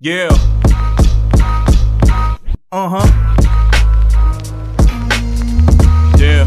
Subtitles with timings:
[0.00, 0.28] Yeah.
[2.70, 3.06] Uh huh.
[6.16, 6.46] Yeah.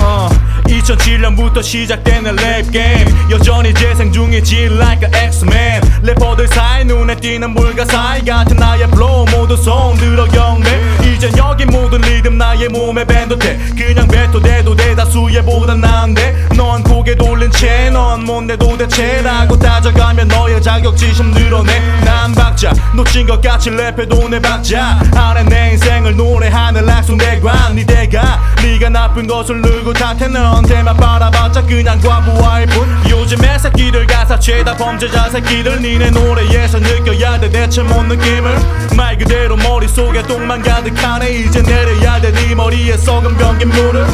[0.00, 0.28] 어,
[0.66, 7.84] 2007년부터 시작되는 랩 게임 여전히 재생 중이지 like a X-Men 래퍼들 사이 눈에 띄는 물과
[7.86, 10.68] 사이 같은 나의 플로우 모두 손들어 경매
[11.04, 16.82] 이젠 여기 모든 리듬 나의 몸에 밴도 돼 그냥 뱉어대도 대다 수의 보다 나은데 넌
[16.82, 21.80] 고개 돌린 채 넌 뭔데 도대체라고 따져가면 너의 자격지심 늘어내.
[22.02, 25.00] 난 박자 놓친 것 같이 랩해도 내 박자.
[25.14, 27.76] 안에 내 인생을 노래하는 락송대관.
[27.76, 30.28] 네 대가 네가 나쁜 것을 누구 탓해?
[30.28, 32.88] 너한테만 바라봤자 그냥 과부하일 뿐.
[33.10, 37.50] 요즘의 새끼들 가사 죄다 범죄자 새끼들 니네 노래에서 느껴야 돼.
[37.50, 38.56] 대체 뭔 느낌을?
[38.96, 41.28] 말 그대로 머릿속에 똥만 가득하네.
[41.30, 42.32] 이제 내려야 돼.
[42.32, 44.06] 네 머리에 썩은 변기 물을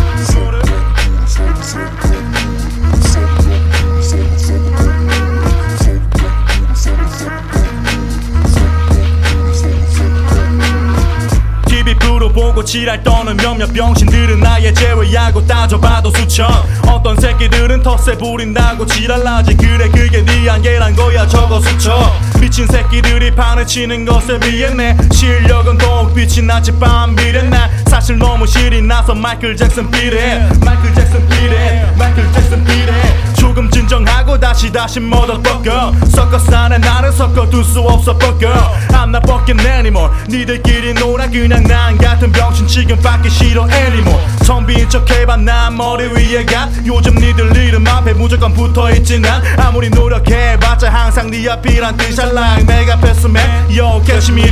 [12.58, 16.48] 보고 지랄 떠는 몇몇 병신들은 나의 제외하고 따져봐도 수천.
[16.88, 19.56] 어떤 새끼들은 텃세 부린다고 지랄나지.
[19.56, 25.78] 그래 그게 네 한계란 거야 저거 수쳐 미친 새끼들이 판을 치는 것에 비해 내 실력은
[25.78, 31.67] 더욱 빛이 나지 밤비례 나 사실 너무 실이 나서 마이클 잭슨 비례 마이클 잭슨 비례
[34.68, 38.48] 다시 다시 머더버거 섞어 사는 나는 섞어 둘 수 없어 버거
[38.90, 40.12] I'm not fucking anymore.
[40.28, 44.20] 니들끼리 놀아 그냥 난 같은 병신 지금 받기 싫어 anymore.
[44.46, 49.88] 텅빈 척 해봐 난 머리 위에 가 요즘 니들 이름 앞에 무조건 붙어있지 난 아무리
[49.90, 52.26] 노력해봤자 항상 네 앞이란 뜻이야.
[52.26, 54.42] Like 내가 뺐으면 Yo catch me